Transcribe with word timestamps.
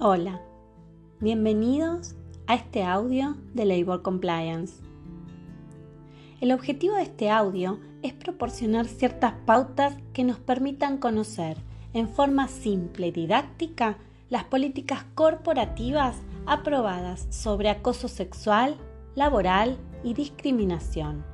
Hola, 0.00 0.40
bienvenidos 1.18 2.14
a 2.46 2.54
este 2.54 2.84
audio 2.84 3.36
de 3.52 3.64
Labor 3.64 4.02
Compliance. 4.02 4.80
El 6.40 6.52
objetivo 6.52 6.94
de 6.94 7.02
este 7.02 7.30
audio 7.30 7.80
es 8.02 8.12
proporcionar 8.12 8.86
ciertas 8.86 9.32
pautas 9.44 9.96
que 10.12 10.22
nos 10.22 10.38
permitan 10.38 10.98
conocer 10.98 11.56
en 11.94 12.08
forma 12.08 12.46
simple 12.46 13.08
y 13.08 13.10
didáctica 13.10 13.98
las 14.30 14.44
políticas 14.44 15.04
corporativas 15.16 16.14
aprobadas 16.46 17.26
sobre 17.30 17.68
acoso 17.68 18.06
sexual, 18.06 18.76
laboral 19.16 19.78
y 20.04 20.14
discriminación, 20.14 21.24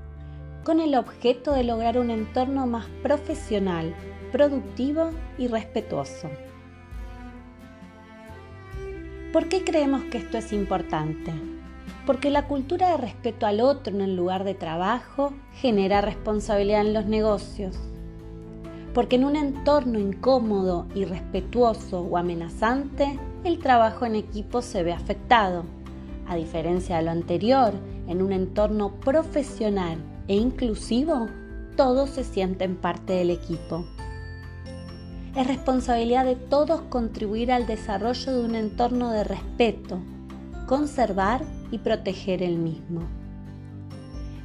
con 0.65 0.81
el 0.81 0.95
objeto 0.95 1.53
de 1.53 1.65
lograr 1.65 1.99
un 1.99 2.09
entorno 2.09 2.67
más 2.67 2.87
profesional, 3.03 3.95
productivo 4.33 5.11
y 5.37 5.49
respetuoso. 5.49 6.31
¿Por 9.35 9.49
qué 9.49 9.65
creemos 9.65 10.05
que 10.13 10.19
esto 10.19 10.39
es 10.39 10.53
importante? 10.53 11.33
Porque 12.07 12.31
la 12.31 12.47
cultura 12.47 12.91
de 12.91 12.99
respeto 12.99 13.47
al 13.47 13.61
otro 13.61 13.93
en 13.93 14.01
el 14.01 14.15
lugar 14.15 14.45
de 14.45 14.55
trabajo 14.55 15.33
genera 15.55 16.01
responsabilidad 16.01 16.83
en 16.83 16.95
los 16.95 17.07
negocios. 17.07 17.77
Porque 18.95 19.17
en 19.17 19.25
un 19.25 19.35
entorno 19.35 19.99
incómodo, 19.99 20.87
irrespetuoso 20.95 22.03
o 22.03 22.17
amenazante, 22.17 23.19
el 23.43 23.59
trabajo 23.59 24.07
en 24.07 24.15
equipo 24.15 24.63
se 24.63 24.85
ve 24.85 24.93
afectado. 24.93 25.65
A 26.29 26.37
diferencia 26.37 26.99
de 26.99 27.03
lo 27.03 27.11
anterior, 27.11 27.73
en 28.07 28.23
un 28.23 28.32
entorno 28.32 29.01
profesional 29.01 29.99
e 30.29 30.37
inclusivo, 30.37 31.27
todos 31.77 32.11
se 32.11 32.23
sienten 32.23 32.77
parte 32.77 33.15
del 33.15 33.31
equipo. 33.31 33.85
Es 35.37 35.48
responsabilidad 35.48 36.25
de 36.25 36.37
todos 36.37 36.83
contribuir 36.83 37.51
al 37.51 37.67
desarrollo 37.67 38.33
de 38.33 38.45
un 38.45 38.55
entorno 38.55 39.11
de 39.11 39.25
respeto, 39.25 39.99
conservar 40.69 41.43
y 41.73 41.79
proteger 41.79 42.41
el 42.41 42.57
mismo. 42.57 43.01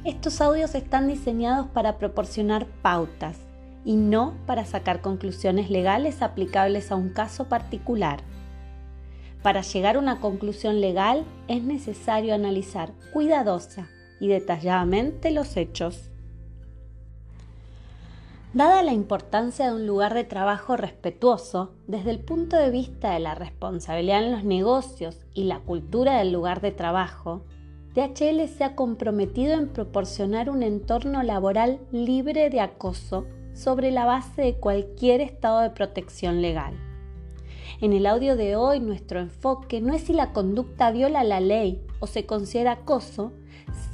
Estos 0.04 0.40
audios 0.40 0.74
están 0.74 1.06
diseñados 1.06 1.68
para 1.68 1.96
proporcionar 1.98 2.66
pautas 2.82 3.38
y 3.84 3.94
no 3.94 4.34
para 4.46 4.64
sacar 4.64 5.00
conclusiones 5.00 5.70
legales 5.70 6.22
aplicables 6.22 6.90
a 6.90 6.96
un 6.96 7.10
caso 7.10 7.44
particular. 7.44 8.20
Para 9.44 9.60
llegar 9.60 9.94
a 9.94 10.00
una 10.00 10.18
conclusión 10.18 10.80
legal 10.80 11.24
es 11.46 11.62
necesario 11.62 12.34
analizar 12.34 12.90
cuidadosa 13.12 13.88
y 14.18 14.26
detalladamente 14.26 15.30
los 15.30 15.56
hechos. 15.56 16.09
Dada 18.52 18.82
la 18.82 18.92
importancia 18.92 19.66
de 19.66 19.76
un 19.76 19.86
lugar 19.86 20.12
de 20.12 20.24
trabajo 20.24 20.76
respetuoso, 20.76 21.70
desde 21.86 22.10
el 22.10 22.18
punto 22.18 22.56
de 22.56 22.72
vista 22.72 23.12
de 23.12 23.20
la 23.20 23.36
responsabilidad 23.36 24.24
en 24.24 24.32
los 24.32 24.42
negocios 24.42 25.20
y 25.34 25.44
la 25.44 25.60
cultura 25.60 26.18
del 26.18 26.32
lugar 26.32 26.60
de 26.60 26.72
trabajo, 26.72 27.42
DHL 27.94 28.48
se 28.48 28.64
ha 28.64 28.74
comprometido 28.74 29.54
en 29.54 29.68
proporcionar 29.68 30.50
un 30.50 30.64
entorno 30.64 31.22
laboral 31.22 31.78
libre 31.92 32.50
de 32.50 32.60
acoso 32.60 33.24
sobre 33.54 33.92
la 33.92 34.04
base 34.04 34.42
de 34.42 34.54
cualquier 34.54 35.20
estado 35.20 35.60
de 35.60 35.70
protección 35.70 36.42
legal. 36.42 36.74
En 37.80 37.92
el 37.92 38.04
audio 38.04 38.34
de 38.34 38.56
hoy 38.56 38.80
nuestro 38.80 39.20
enfoque 39.20 39.80
no 39.80 39.94
es 39.94 40.02
si 40.02 40.12
la 40.12 40.32
conducta 40.32 40.90
viola 40.90 41.22
la 41.22 41.38
ley 41.38 41.80
o 42.00 42.08
se 42.08 42.26
considera 42.26 42.72
acoso, 42.72 43.30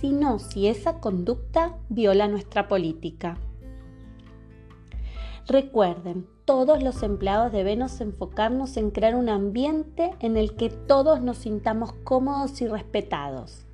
sino 0.01 0.39
si 0.39 0.67
esa 0.67 0.99
conducta 0.99 1.77
viola 1.91 2.27
nuestra 2.27 2.69
política. 2.69 3.37
Recuerden, 5.49 6.27
todos 6.45 6.83
los 6.83 7.05
empleados 7.05 7.53
debemos 7.53 8.01
enfocarnos 8.01 8.77
en 8.77 8.91
crear 8.91 9.15
un 9.15 9.29
ambiente 9.29 10.11
en 10.19 10.37
el 10.37 10.57
que 10.57 10.71
todos 10.71 11.21
nos 11.21 11.39
sintamos 11.39 11.93
cómodos 12.03 12.61
y 12.63 12.67
respetados. 12.67 13.65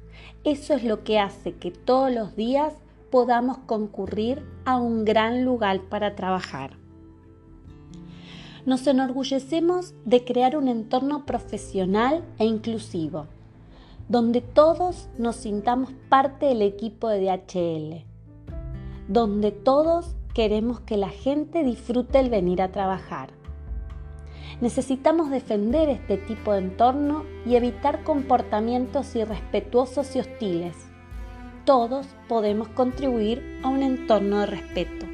Eso 0.44 0.74
es 0.74 0.84
lo 0.84 1.02
que 1.02 1.18
hace 1.18 1.54
que 1.54 1.70
todos 1.70 2.12
los 2.12 2.36
días 2.36 2.74
podamos 3.10 3.56
concurrir 3.58 4.42
a 4.66 4.76
un 4.76 5.06
gran 5.06 5.46
lugar 5.46 5.80
para 5.88 6.14
trabajar. 6.14 6.76
Nos 8.66 8.86
enorgullecemos 8.86 9.94
de 10.04 10.24
crear 10.24 10.58
un 10.58 10.68
entorno 10.68 11.24
profesional 11.24 12.22
e 12.38 12.44
inclusivo, 12.44 13.28
donde 14.10 14.42
todos 14.42 15.08
nos 15.16 15.36
sintamos 15.36 15.90
parte 16.10 16.46
del 16.46 16.60
equipo 16.60 17.08
de 17.08 17.22
DHL, 17.22 18.04
donde 19.08 19.52
todos 19.52 20.16
queremos 20.34 20.80
que 20.80 20.96
la 20.96 21.10
gente 21.10 21.62
disfrute 21.62 22.18
el 22.18 22.30
venir 22.30 22.62
a 22.62 22.72
trabajar. 22.72 23.30
Necesitamos 24.60 25.30
defender 25.30 25.88
este 25.88 26.16
tipo 26.16 26.52
de 26.52 26.60
entorno 26.60 27.24
y 27.44 27.56
evitar 27.56 28.04
comportamientos 28.04 29.14
irrespetuosos 29.16 30.14
y 30.14 30.20
hostiles. 30.20 30.76
Todos 31.64 32.06
podemos 32.28 32.68
contribuir 32.68 33.60
a 33.62 33.68
un 33.68 33.82
entorno 33.82 34.40
de 34.40 34.46
respeto. 34.46 35.06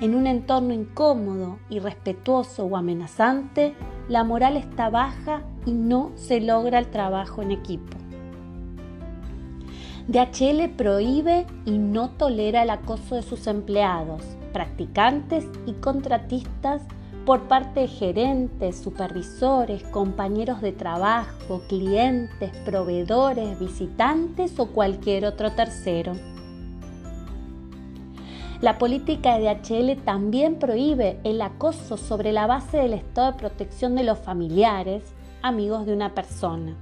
En 0.00 0.14
un 0.14 0.26
entorno 0.26 0.72
incómodo, 0.72 1.58
irrespetuoso 1.68 2.64
o 2.64 2.76
amenazante, 2.76 3.74
la 4.08 4.24
moral 4.24 4.56
está 4.56 4.88
baja 4.88 5.42
y 5.66 5.72
no 5.72 6.12
se 6.14 6.40
logra 6.40 6.78
el 6.78 6.90
trabajo 6.90 7.42
en 7.42 7.50
equipo. 7.50 7.96
DHL 10.08 10.70
prohíbe 10.76 11.46
y 11.66 11.78
no 11.78 12.10
tolera 12.10 12.62
el 12.62 12.70
acoso 12.70 13.14
de 13.14 13.22
sus 13.22 13.46
empleados, 13.46 14.22
practicantes 14.52 15.46
y 15.66 15.72
contratistas 15.74 16.82
por 17.26 17.42
parte 17.48 17.80
de 17.80 17.88
gerentes, 17.88 18.78
supervisores, 18.78 19.82
compañeros 19.84 20.62
de 20.62 20.72
trabajo, 20.72 21.62
clientes, 21.68 22.50
proveedores, 22.64 23.58
visitantes 23.60 24.58
o 24.58 24.66
cualquier 24.68 25.26
otro 25.26 25.52
tercero. 25.52 26.14
La 28.60 28.78
política 28.78 29.38
de 29.38 29.54
DHL 29.54 30.02
también 30.02 30.56
prohíbe 30.56 31.18
el 31.24 31.40
acoso 31.40 31.96
sobre 31.96 32.32
la 32.32 32.46
base 32.46 32.78
del 32.78 32.94
estado 32.94 33.32
de 33.32 33.38
protección 33.38 33.94
de 33.94 34.04
los 34.04 34.18
familiares, 34.18 35.02
amigos 35.40 35.86
de 35.86 35.94
una 35.94 36.14
persona. 36.14 36.76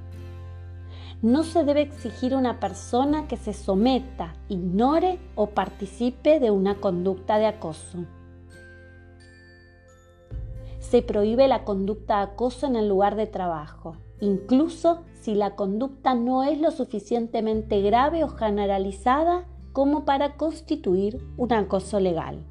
No 1.21 1.43
se 1.43 1.65
debe 1.65 1.83
exigir 1.83 2.37
una 2.37 2.61
persona 2.61 3.27
que 3.27 3.37
se 3.37 3.53
someta, 3.53 4.37
ignore 4.49 5.19
o 5.35 5.49
participe 5.49 6.39
de 6.39 6.53
una 6.53 6.77
conducta 6.77 7.39
de 7.39 7.47
acoso. 7.47 8.05
Se 10.79 11.03
prohíbe 11.03 11.49
la 11.49 11.65
conducta 11.65 12.19
de 12.19 12.23
acoso 12.23 12.69
en 12.69 12.77
el 12.77 12.89
lugar 12.89 13.17
de 13.17 13.27
trabajo, 13.27 13.97
incluso 14.21 15.03
si 15.21 15.35
la 15.35 15.57
conducta 15.57 16.15
no 16.15 16.45
es 16.45 16.61
lo 16.61 16.71
suficientemente 16.71 17.83
grave 17.83 18.23
o 18.23 18.29
generalizada 18.29 19.45
como 19.73 20.05
para 20.05 20.37
constituir 20.37 21.21
un 21.37 21.53
acoso 21.53 21.99
legal. 21.99 22.45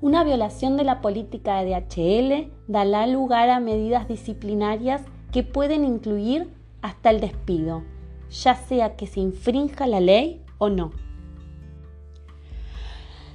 Una 0.00 0.22
violación 0.22 0.76
de 0.76 0.84
la 0.84 1.00
política 1.00 1.62
de 1.62 1.70
DHL 1.70 2.52
dará 2.68 3.08
lugar 3.08 3.50
a 3.50 3.58
medidas 3.58 4.06
disciplinarias 4.06 5.02
que 5.34 5.42
pueden 5.42 5.84
incluir 5.84 6.48
hasta 6.80 7.10
el 7.10 7.20
despido, 7.20 7.82
ya 8.30 8.54
sea 8.54 8.94
que 8.94 9.08
se 9.08 9.18
infrinja 9.18 9.88
la 9.88 9.98
ley 9.98 10.40
o 10.58 10.68
no. 10.68 10.92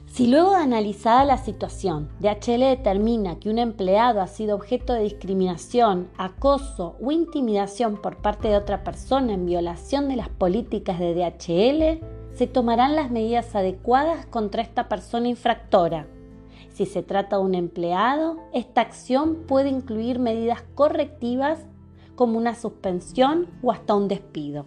Si 0.05 0.27
luego 0.27 0.51
de 0.51 0.63
analizada 0.63 1.25
la 1.25 1.37
situación, 1.37 2.07
DHL 2.21 2.61
determina 2.61 3.37
que 3.37 3.49
un 3.49 3.59
empleado 3.59 4.21
ha 4.21 4.27
sido 4.27 4.55
objeto 4.55 4.93
de 4.93 5.01
discriminación, 5.01 6.07
acoso 6.17 6.95
o 7.01 7.11
intimidación 7.11 7.97
por 7.97 8.21
parte 8.21 8.47
de 8.47 8.55
otra 8.55 8.85
persona 8.85 9.33
en 9.33 9.45
violación 9.45 10.07
de 10.07 10.15
las 10.15 10.29
políticas 10.29 10.99
de 10.99 11.13
DHL, 11.13 12.33
se 12.33 12.47
tomarán 12.47 12.95
las 12.95 13.11
medidas 13.11 13.53
adecuadas 13.57 14.25
contra 14.25 14.61
esta 14.61 14.87
persona 14.87 15.27
infractora. 15.27 16.07
Si 16.69 16.85
se 16.85 17.03
trata 17.03 17.35
de 17.35 17.43
un 17.43 17.55
empleado, 17.55 18.37
esta 18.53 18.79
acción 18.79 19.43
puede 19.45 19.67
incluir 19.67 20.19
medidas 20.19 20.63
correctivas 20.75 21.67
como 22.19 22.37
una 22.37 22.53
suspensión 22.53 23.47
o 23.63 23.71
hasta 23.71 23.95
un 23.95 24.09
despido. 24.09 24.65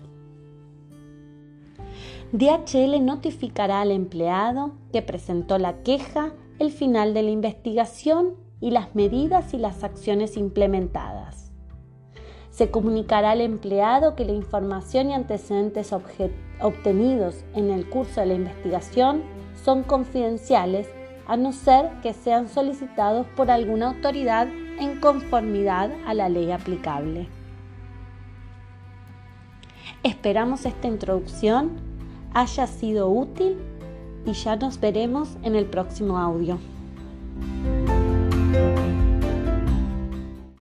DHL 2.32 3.04
notificará 3.04 3.82
al 3.82 3.90
empleado 3.90 4.72
que 4.90 5.02
presentó 5.02 5.58
la 5.58 5.82
queja, 5.82 6.32
el 6.58 6.70
final 6.72 7.12
de 7.12 7.22
la 7.22 7.30
investigación 7.30 8.36
y 8.62 8.70
las 8.70 8.94
medidas 8.94 9.52
y 9.52 9.58
las 9.58 9.84
acciones 9.84 10.38
implementadas. 10.38 11.52
Se 12.48 12.70
comunicará 12.70 13.32
al 13.32 13.42
empleado 13.42 14.16
que 14.16 14.24
la 14.24 14.32
información 14.32 15.10
y 15.10 15.12
antecedentes 15.12 15.92
obtenidos 15.92 17.44
en 17.54 17.70
el 17.70 17.86
curso 17.86 18.22
de 18.22 18.28
la 18.28 18.34
investigación 18.34 19.24
son 19.62 19.82
confidenciales 19.82 20.88
a 21.26 21.36
no 21.36 21.52
ser 21.52 21.90
que 22.02 22.14
sean 22.14 22.48
solicitados 22.48 23.26
por 23.36 23.50
alguna 23.50 23.88
autoridad 23.88 24.48
en 24.80 24.98
conformidad 25.00 25.90
a 26.06 26.14
la 26.14 26.30
ley 26.30 26.50
aplicable. 26.50 27.28
Esperamos 30.02 30.66
esta 30.66 30.88
introducción 30.88 31.70
haya 32.34 32.66
sido 32.66 33.08
útil 33.08 33.56
y 34.26 34.32
ya 34.32 34.56
nos 34.56 34.80
veremos 34.80 35.36
en 35.44 35.54
el 35.54 35.66
próximo 35.66 36.18
audio. 36.18 36.58